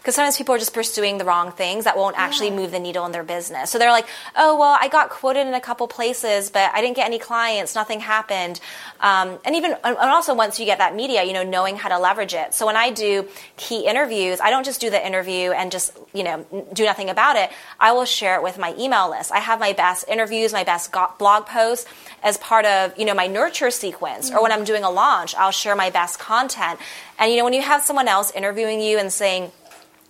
because 0.07 0.15
sometimes 0.15 0.37
people 0.37 0.55
are 0.55 0.57
just 0.57 0.73
pursuing 0.73 1.17
the 1.17 1.25
wrong 1.25 1.51
things 1.51 1.83
that 1.83 1.97
won't 1.97 2.17
actually 2.17 2.49
move 2.49 2.71
the 2.71 2.79
needle 2.79 3.05
in 3.05 3.11
their 3.11 3.25
business. 3.25 3.69
So 3.69 3.77
they're 3.77 3.91
like, 3.91 4.07
oh, 4.37 4.57
well, 4.57 4.77
I 4.79 4.87
got 4.87 5.09
quoted 5.09 5.45
in 5.45 5.53
a 5.53 5.59
couple 5.59 5.85
places, 5.89 6.49
but 6.49 6.71
I 6.73 6.79
didn't 6.79 6.95
get 6.95 7.07
any 7.07 7.19
clients, 7.19 7.75
nothing 7.75 7.99
happened. 7.99 8.61
Um, 9.01 9.37
and 9.43 9.53
even, 9.53 9.75
and 9.83 9.97
also 9.97 10.33
once 10.33 10.61
you 10.61 10.65
get 10.65 10.77
that 10.77 10.95
media, 10.95 11.25
you 11.25 11.33
know, 11.33 11.43
knowing 11.43 11.75
how 11.75 11.89
to 11.89 11.99
leverage 11.99 12.33
it. 12.33 12.53
So 12.53 12.65
when 12.65 12.77
I 12.77 12.89
do 12.89 13.27
key 13.57 13.85
interviews, 13.85 14.39
I 14.39 14.49
don't 14.49 14.63
just 14.63 14.79
do 14.79 14.89
the 14.89 15.05
interview 15.05 15.51
and 15.51 15.73
just, 15.73 15.91
you 16.13 16.23
know, 16.23 16.45
do 16.71 16.85
nothing 16.85 17.09
about 17.09 17.35
it. 17.35 17.49
I 17.77 17.91
will 17.91 18.05
share 18.05 18.37
it 18.37 18.43
with 18.43 18.57
my 18.57 18.73
email 18.79 19.09
list. 19.09 19.33
I 19.33 19.39
have 19.39 19.59
my 19.59 19.73
best 19.73 20.05
interviews, 20.07 20.53
my 20.53 20.63
best 20.63 20.89
blog 21.19 21.47
posts 21.47 21.85
as 22.23 22.37
part 22.37 22.63
of, 22.63 22.97
you 22.97 23.03
know, 23.03 23.13
my 23.13 23.27
nurture 23.27 23.71
sequence. 23.71 24.29
Mm-hmm. 24.29 24.37
Or 24.37 24.43
when 24.43 24.53
I'm 24.53 24.63
doing 24.63 24.85
a 24.85 24.89
launch, 24.89 25.35
I'll 25.35 25.51
share 25.51 25.75
my 25.75 25.89
best 25.89 26.17
content. 26.17 26.79
And, 27.19 27.29
you 27.29 27.37
know, 27.37 27.43
when 27.43 27.51
you 27.51 27.61
have 27.61 27.83
someone 27.83 28.07
else 28.07 28.31
interviewing 28.31 28.79
you 28.79 28.99
and 28.99 29.11
saying, 29.11 29.51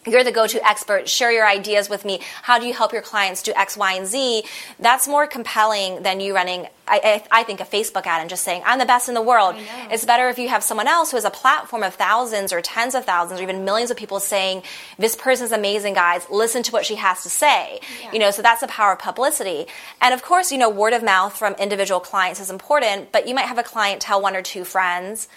you're 0.07 0.23
the 0.23 0.31
go-to 0.31 0.65
expert. 0.67 1.09
Share 1.09 1.31
your 1.31 1.47
ideas 1.47 1.89
with 1.89 2.05
me. 2.05 2.21
How 2.43 2.59
do 2.59 2.65
you 2.65 2.73
help 2.73 2.93
your 2.93 3.01
clients 3.01 3.43
do 3.43 3.53
x 3.55 3.77
y 3.77 3.93
and 3.93 4.07
z? 4.07 4.43
That's 4.79 5.07
more 5.07 5.27
compelling 5.27 6.03
than 6.03 6.19
you 6.19 6.33
running 6.33 6.67
I, 6.89 7.23
I, 7.31 7.43
think 7.43 7.59
a 7.59 7.65
facebook 7.65 8.05
ad 8.05 8.21
and 8.21 8.29
just 8.29 8.43
saying 8.43 8.61
i'm 8.65 8.79
the 8.79 8.85
best 8.85 9.09
in 9.09 9.15
the 9.15 9.21
world. 9.21 9.55
It's 9.91 10.05
better 10.05 10.29
if 10.29 10.39
you 10.39 10.47
have 10.49 10.63
someone 10.63 10.87
else 10.87 11.11
who 11.11 11.17
has 11.17 11.25
a 11.25 11.29
platform 11.29 11.83
of 11.83 11.95
thousands 11.95 12.53
or 12.53 12.61
tens 12.61 12.95
of 12.95 13.03
thousands 13.05 13.39
or 13.39 13.43
even 13.43 13.65
millions 13.65 13.91
of 13.91 13.97
people 13.97 14.19
saying 14.19 14.63
this 14.97 15.15
person's 15.15 15.51
amazing 15.51 15.93
guys. 15.93 16.25
Listen 16.29 16.63
to 16.63 16.71
what 16.71 16.85
she 16.85 16.95
has 16.95 17.23
to 17.23 17.29
say. 17.29 17.79
Yeah. 18.01 18.13
you 18.13 18.19
know 18.19 18.31
so 18.31 18.41
that's 18.41 18.61
the 18.61 18.67
power 18.67 18.93
of 18.93 18.99
publicity. 18.99 19.65
And 20.01 20.13
of 20.13 20.21
course 20.21 20.51
you 20.51 20.57
know 20.57 20.69
word 20.69 20.93
of 20.93 21.03
mouth 21.03 21.37
from 21.37 21.55
individual 21.55 21.99
clients 21.99 22.39
is 22.39 22.49
important 22.49 23.11
but 23.11 23.27
you 23.27 23.35
might 23.35 23.47
have 23.47 23.57
a 23.57 23.63
client 23.63 24.01
tell 24.01 24.21
one 24.21 24.35
or 24.35 24.41
two 24.41 24.63
friends 24.63 25.27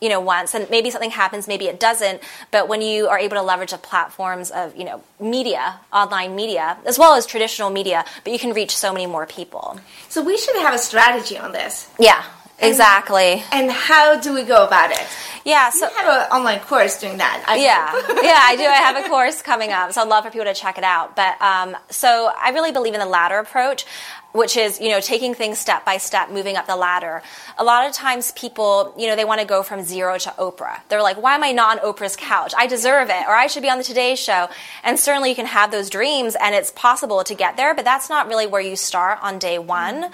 you 0.00 0.08
know 0.08 0.20
once 0.20 0.54
and 0.54 0.68
maybe 0.70 0.90
something 0.90 1.10
happens 1.10 1.48
maybe 1.48 1.66
it 1.66 1.80
doesn't 1.80 2.22
but 2.50 2.68
when 2.68 2.80
you 2.82 3.08
are 3.08 3.18
able 3.18 3.36
to 3.36 3.42
leverage 3.42 3.70
the 3.72 3.78
platforms 3.78 4.50
of 4.50 4.76
you 4.76 4.84
know 4.84 5.02
media 5.20 5.80
online 5.92 6.36
media 6.36 6.76
as 6.86 6.98
well 6.98 7.14
as 7.14 7.26
traditional 7.26 7.70
media 7.70 8.04
but 8.24 8.32
you 8.32 8.38
can 8.38 8.52
reach 8.52 8.76
so 8.76 8.92
many 8.92 9.06
more 9.06 9.26
people 9.26 9.78
So 10.08 10.22
we 10.22 10.38
should 10.38 10.56
have 10.56 10.74
a 10.74 10.78
strategy 10.78 11.36
on 11.36 11.52
this. 11.52 11.88
yeah 11.98 12.22
exactly. 12.60 13.42
And 13.52 13.70
how 13.70 14.18
do 14.18 14.34
we 14.34 14.42
go 14.44 14.66
about 14.66 14.90
it? 14.90 15.06
yeah 15.48 15.70
so 15.70 15.88
You 15.88 15.96
have 15.96 16.26
an 16.26 16.30
online 16.30 16.60
course 16.60 17.00
doing 17.00 17.18
that. 17.18 17.44
I 17.46 17.56
yeah. 17.56 17.92
yeah 18.22 18.40
i 18.44 18.56
do. 18.56 18.64
I 18.64 18.76
have 18.76 19.04
a 19.04 19.08
course 19.08 19.40
coming 19.42 19.72
up 19.72 19.92
so 19.92 20.02
i'd 20.02 20.08
love 20.08 20.24
for 20.24 20.30
people 20.30 20.44
to 20.44 20.54
check 20.54 20.78
it 20.78 20.84
out. 20.84 21.16
But 21.16 21.40
um, 21.40 21.76
so 21.90 22.30
i 22.40 22.50
really 22.50 22.72
believe 22.72 22.94
in 22.94 23.00
the 23.00 23.06
ladder 23.06 23.38
approach 23.38 23.86
which 24.32 24.58
is 24.58 24.78
you 24.78 24.90
know 24.90 25.00
taking 25.00 25.34
things 25.34 25.58
step 25.58 25.86
by 25.86 25.96
step 25.96 26.30
moving 26.30 26.56
up 26.56 26.66
the 26.66 26.76
ladder. 26.76 27.22
A 27.56 27.64
lot 27.64 27.86
of 27.86 27.92
times 27.92 28.32
people 28.32 28.94
you 28.98 29.06
know 29.06 29.16
they 29.16 29.24
want 29.24 29.40
to 29.40 29.46
go 29.46 29.62
from 29.62 29.82
zero 29.82 30.18
to 30.18 30.30
oprah. 30.38 30.80
They're 30.88 31.02
like 31.02 31.20
why 31.20 31.34
am 31.34 31.42
i 31.42 31.52
not 31.52 31.78
on 31.78 31.94
oprah's 31.94 32.16
couch? 32.16 32.52
I 32.56 32.66
deserve 32.66 33.08
it 33.08 33.24
or 33.26 33.34
i 33.34 33.46
should 33.46 33.62
be 33.62 33.70
on 33.70 33.78
the 33.78 33.84
today 33.84 34.14
show. 34.16 34.48
And 34.84 34.98
certainly 34.98 35.30
you 35.30 35.36
can 35.36 35.46
have 35.46 35.70
those 35.70 35.88
dreams 35.88 36.36
and 36.38 36.54
it's 36.54 36.70
possible 36.72 37.24
to 37.24 37.34
get 37.34 37.56
there 37.56 37.74
but 37.74 37.84
that's 37.84 38.10
not 38.10 38.28
really 38.28 38.46
where 38.46 38.60
you 38.60 38.76
start 38.76 39.18
on 39.22 39.38
day 39.38 39.58
one 39.58 40.10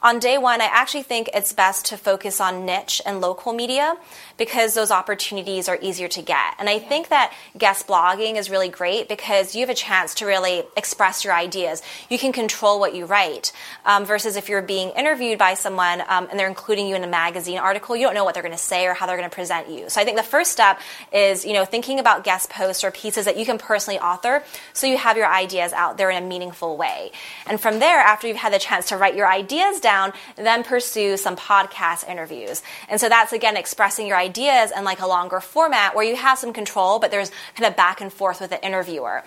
on 0.00 0.18
day 0.20 0.38
one, 0.38 0.60
I 0.60 0.66
actually 0.66 1.02
think 1.02 1.30
it's 1.34 1.52
best 1.52 1.86
to 1.86 1.96
focus 1.96 2.40
on 2.40 2.64
niche 2.64 3.02
and 3.04 3.20
local 3.20 3.52
media 3.52 3.96
because 4.36 4.74
those 4.74 4.92
opportunities 4.92 5.68
are 5.68 5.78
easier 5.82 6.06
to 6.08 6.22
get. 6.22 6.54
And 6.58 6.68
I 6.68 6.78
think 6.78 7.08
that 7.08 7.32
guest 7.56 7.88
blogging 7.88 8.36
is 8.36 8.48
really 8.48 8.68
great 8.68 9.08
because 9.08 9.56
you 9.56 9.62
have 9.62 9.70
a 9.70 9.74
chance 9.74 10.14
to 10.14 10.26
really 10.26 10.62
express 10.76 11.24
your 11.24 11.34
ideas. 11.34 11.82
You 12.08 12.18
can 12.18 12.32
control 12.32 12.78
what 12.78 12.94
you 12.94 13.06
write 13.06 13.52
um, 13.84 14.04
versus 14.04 14.36
if 14.36 14.48
you're 14.48 14.62
being 14.62 14.90
interviewed 14.90 15.38
by 15.38 15.54
someone 15.54 16.00
um, 16.08 16.28
and 16.30 16.38
they're 16.38 16.48
including 16.48 16.86
you 16.86 16.94
in 16.94 17.02
a 17.02 17.08
magazine 17.08 17.58
article, 17.58 17.96
you 17.96 18.06
don't 18.06 18.14
know 18.14 18.24
what 18.24 18.34
they're 18.34 18.42
going 18.42 18.54
to 18.54 18.58
say 18.58 18.86
or 18.86 18.94
how 18.94 19.06
they're 19.06 19.16
going 19.16 19.28
to 19.28 19.34
present 19.34 19.68
you. 19.68 19.90
So 19.90 20.00
I 20.00 20.04
think 20.04 20.16
the 20.16 20.22
first 20.22 20.52
step 20.52 20.78
is, 21.12 21.44
you 21.44 21.52
know, 21.52 21.64
thinking 21.64 21.98
about 21.98 22.22
guest 22.22 22.50
posts 22.50 22.84
or 22.84 22.92
pieces 22.92 23.24
that 23.24 23.36
you 23.36 23.44
can 23.44 23.58
personally 23.58 23.98
author 23.98 24.44
so 24.72 24.86
you 24.86 24.96
have 24.96 25.16
your 25.16 25.26
ideas 25.26 25.72
out 25.72 25.98
there 25.98 26.10
in 26.10 26.22
a 26.22 26.26
meaningful 26.26 26.76
way. 26.76 27.10
And 27.46 27.60
from 27.60 27.80
there, 27.80 27.98
after 27.98 28.28
you've 28.28 28.36
had 28.36 28.52
the 28.52 28.60
chance 28.60 28.86
to 28.90 28.96
write 28.96 29.16
your 29.16 29.28
ideas 29.28 29.80
down, 29.80 29.87
then 30.36 30.62
pursue 30.64 31.16
some 31.16 31.36
podcast 31.36 32.08
interviews. 32.08 32.62
And 32.88 33.00
so 33.00 33.08
that's 33.08 33.32
again 33.32 33.56
expressing 33.56 34.06
your 34.06 34.16
ideas 34.16 34.70
in 34.76 34.84
like 34.84 35.00
a 35.00 35.06
longer 35.06 35.40
format 35.40 35.94
where 35.94 36.04
you 36.04 36.16
have 36.16 36.38
some 36.38 36.52
control, 36.52 36.98
but 36.98 37.10
there's 37.10 37.30
kind 37.54 37.66
of 37.68 37.76
back 37.76 38.00
and 38.00 38.12
forth 38.12 38.40
with 38.40 38.50
the 38.50 38.64
interviewer. 38.64 39.24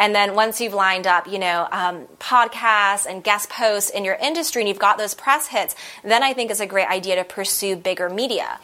And 0.00 0.14
then 0.14 0.34
once 0.34 0.62
you've 0.62 0.72
lined 0.72 1.06
up, 1.06 1.28
you 1.28 1.38
know, 1.38 1.68
um, 1.70 2.06
podcasts 2.18 3.04
and 3.04 3.22
guest 3.22 3.50
posts 3.50 3.90
in 3.90 4.02
your 4.02 4.14
industry 4.14 4.62
and 4.62 4.68
you've 4.68 4.78
got 4.78 4.96
those 4.96 5.14
press 5.14 5.46
hits, 5.46 5.76
then 6.02 6.22
I 6.22 6.32
think 6.32 6.50
it's 6.50 6.58
a 6.60 6.66
great 6.66 6.88
idea 6.88 7.16
to 7.16 7.24
pursue 7.24 7.76
bigger 7.76 8.08
media. 8.08 8.58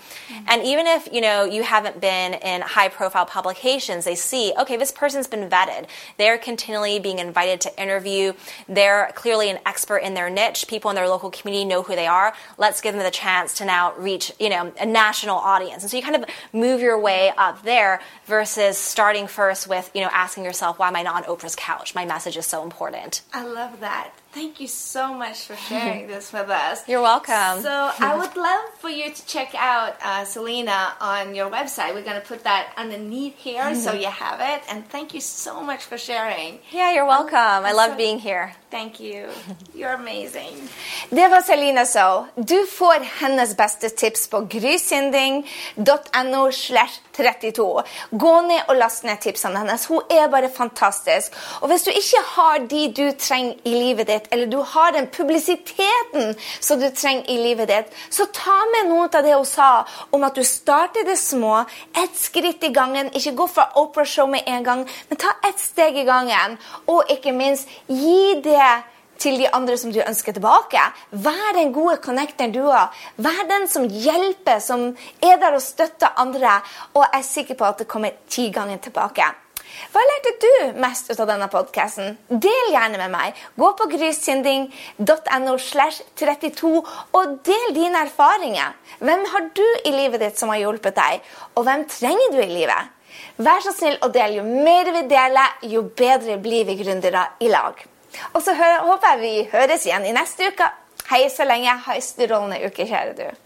And 0.49 0.64
even 0.64 0.87
if, 0.87 1.09
you 1.12 1.21
know, 1.21 1.45
you 1.45 1.62
haven't 1.62 2.00
been 2.00 2.35
in 2.35 2.62
high 2.62 2.88
profile 2.88 3.26
publications, 3.26 4.07
they 4.07 4.14
see, 4.14 4.55
okay, 4.59 4.78
this 4.78 4.90
person's 4.90 5.26
been 5.26 5.49
vetted. 5.50 5.87
They're 6.16 6.38
continually 6.38 6.99
being 7.00 7.19
invited 7.19 7.61
to 7.62 7.81
interview. 7.83 8.33
They're 8.66 9.12
clearly 9.14 9.50
an 9.50 9.59
expert 9.66 9.99
in 9.99 10.14
their 10.14 10.31
niche. 10.31 10.66
People 10.66 10.90
in 10.90 10.95
their 10.95 11.09
local 11.09 11.31
community 11.31 11.66
know 11.66 11.83
who 11.83 11.95
they 11.95 12.07
are. 12.07 12.33
Let's 12.57 12.81
give 12.81 12.95
them 12.95 13.05
the 13.05 13.11
chance 13.11 13.59
to 13.59 13.66
now 13.66 13.95
reach, 13.99 14.33
you 14.40 14.49
know, 14.49 14.73
a 14.81 14.87
national 14.87 15.37
audience. 15.37 15.83
And 15.83 15.90
so 15.90 15.99
you 15.99 16.02
kind 16.02 16.16
of 16.16 16.25
move 16.55 16.81
your 16.81 16.99
way 16.99 17.31
up 17.37 17.62
there 17.62 18.00
versus 18.25 18.78
starting 18.78 19.26
first 19.26 19.69
with, 19.69 19.90
you 19.95 20.00
know, 20.00 20.11
asking 20.12 20.45
yourself, 20.45 20.78
why 20.78 20.88
am 20.88 20.97
I 20.97 21.02
not 21.02 21.25
Oprah's 21.26 21.56
couch? 21.56 21.95
My 21.95 22.04
message 22.04 22.37
is 22.37 22.47
so 22.47 22.62
important. 22.62 23.23
I 23.33 23.45
love 23.45 23.80
that. 23.80 24.12
Thank 24.37 24.61
you 24.61 24.69
so 24.69 25.14
much 25.14 25.47
for 25.47 25.57
sharing 25.57 26.07
this 26.12 26.31
with 26.31 26.50
us. 26.50 26.87
You're 26.87 27.00
welcome. 27.00 27.62
So 27.62 27.90
I 28.11 28.14
would 28.21 28.37
love 28.37 28.64
for 28.81 28.90
you 28.90 29.11
to 29.11 29.26
check 29.26 29.55
out 29.55 29.97
uh, 30.05 30.26
Selena 30.26 30.93
on 31.00 31.35
your 31.35 31.49
website. 31.50 31.95
We're 31.95 32.05
going 32.05 32.21
to 32.21 32.28
put 32.28 32.45
that 32.45 32.66
underneath 32.76 33.38
here 33.38 33.75
so 33.75 33.95
you 33.95 34.09
have 34.09 34.40
it. 34.43 34.61
And 34.69 34.87
thank 34.90 35.14
you 35.14 35.23
so 35.23 35.62
much 35.62 35.85
for 35.85 35.97
sharing. 35.97 36.59
Yeah, 36.71 36.93
you're 36.93 37.07
welcome. 37.07 37.64
I 37.64 37.73
love 37.73 37.93
so- 37.93 37.97
being 37.97 38.19
here. 38.19 38.52
Thank 38.71 39.00
you. 39.00 39.28
You're 39.75 39.95
amazing. 39.95 40.69
Det 41.11 41.28
var 41.28 41.40
Selina 41.40 41.87
så 41.87 42.26
Du 42.35 42.66
får 42.66 43.05
hennes 43.21 43.57
beste 43.57 43.88
tips 43.88 44.28
på 44.28 44.40
grysynding.no 44.40 46.52
slash 46.52 47.00
32. 47.16 47.83
Gå 48.11 48.40
ned 48.40 48.61
og 48.69 48.76
last 48.76 49.05
ned 49.05 49.16
tipsene 49.21 49.59
hennes. 49.59 49.87
Hun 49.87 50.02
er 50.11 50.28
bare 50.28 50.50
fantastisk. 50.57 51.33
Og 51.61 51.69
hvis 51.69 51.83
du 51.83 51.90
ikke 51.90 52.23
har 52.35 52.59
de 52.59 52.93
du 52.97 53.11
trenger 53.19 53.55
i 53.64 53.75
livet 53.75 54.07
ditt, 54.07 54.25
eller 54.30 54.47
du 54.47 54.59
har 54.59 54.92
den 54.92 55.06
publisiteten 55.06 56.35
som 56.61 56.80
du 56.80 56.88
trenger 56.90 57.30
i 57.30 57.38
livet 57.42 57.68
ditt, 57.68 57.95
så 58.11 58.26
ta 58.33 58.56
med 58.73 58.90
noe 58.90 59.06
av 59.06 59.23
det 59.25 59.37
hun 59.37 59.47
sa 59.49 59.71
om 60.11 60.26
at 60.26 60.37
du 60.37 60.45
starter 60.45 61.06
det 61.06 61.18
små, 61.21 61.64
ett 61.97 62.18
skritt 62.18 62.64
i 62.64 62.73
gangen. 62.75 63.12
Ikke 63.14 63.37
gå 63.37 63.47
fra 63.50 63.71
Oprah 63.80 64.06
Show 64.06 64.28
med 64.30 64.47
en 64.47 64.64
gang, 64.64 64.85
men 65.09 65.21
ta 65.21 65.37
ett 65.49 65.62
steg 65.62 65.97
i 65.97 66.04
gangen. 66.09 66.59
Og 66.87 67.11
ikke 67.12 67.35
minst, 67.37 67.71
gi 67.87 68.37
det 68.45 68.75
til 69.18 69.38
de 69.40 69.49
andre 69.54 69.78
som 69.80 69.92
du 69.92 70.02
ønsker 70.02 70.37
tilbake. 70.37 70.83
Vær 71.11 71.54
den 71.56 71.73
gode 71.73 71.97
connectoren 72.04 72.52
du 72.52 72.62
har. 72.68 72.92
Vær 73.16 73.47
den 73.49 73.68
som 73.68 73.88
hjelper, 73.88 74.61
som 74.61 74.90
er 75.23 75.40
der 75.40 75.56
og 75.56 75.64
støtter 75.64 76.16
andre. 76.21 76.61
Og 76.95 77.02
jeg 77.04 77.21
er 77.21 77.26
sikker 77.33 77.59
på 77.59 77.68
at 77.68 77.83
det 77.83 77.88
kommer 77.88 78.16
ti 78.28 78.50
ganger 78.52 78.83
tilbake. 78.88 79.33
Hva 79.92 80.02
lærte 80.02 80.33
du 80.42 80.80
mest 80.80 81.11
ut 81.11 81.21
av 81.21 81.28
denne 81.30 81.49
podkasten? 81.52 82.16
Del 82.28 82.73
gjerne 82.73 83.00
med 83.00 83.12
meg. 83.12 83.40
Gå 83.59 83.71
på 83.78 83.88
grysynding.no 83.92 85.56
slash 85.62 86.04
32 86.18 86.73
og 86.80 87.38
del 87.47 87.75
dine 87.76 88.04
erfaringer. 88.06 88.76
Hvem 88.99 89.25
har 89.33 89.49
du 89.56 89.66
i 89.85 89.95
livet 89.95 90.23
ditt 90.25 90.40
som 90.40 90.52
har 90.52 90.62
hjulpet 90.62 90.97
deg? 90.97 91.26
Og 91.54 91.66
hvem 91.66 91.87
trenger 91.90 92.35
du 92.35 92.40
i 92.42 92.50
livet? 92.52 92.92
Vær 93.40 93.62
så 93.64 93.73
snill 93.76 93.99
og 94.04 94.12
del. 94.16 94.38
Jo 94.40 94.45
mer 94.47 94.92
vi 94.95 95.06
deler, 95.11 95.59
jo 95.73 95.85
bedre 95.97 96.38
blir 96.42 96.66
vi 96.68 96.78
gründere 96.80 97.26
i 97.40 97.52
lag. 97.52 97.80
Og 98.33 98.42
så 98.45 98.54
håper 98.56 99.09
jeg 99.12 99.23
vi 99.23 99.49
høres 99.52 99.85
igjen 99.88 100.09
i 100.09 100.14
neste 100.16 100.52
uke. 100.52 100.68
Hei 101.11 101.26
så 101.30 101.47
lenge. 101.47 101.75
Ha 101.87 101.97
en 101.97 102.04
strålende 102.04 102.62
uke, 102.66 102.88
kjære 102.88 103.16
du. 103.18 103.46